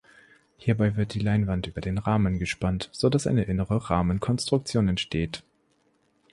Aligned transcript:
Hierbei 0.57 0.95
wird 0.95 1.13
die 1.13 1.19
Leinwand 1.19 1.67
über 1.67 1.79
den 1.79 1.99
Rahmen 1.99 2.39
gespannt, 2.39 2.89
so 2.91 3.07
dass 3.07 3.27
eine 3.27 3.43
innere 3.43 3.87
Rahmenkonstruktion 3.91 4.87
entsteht. 4.87 5.43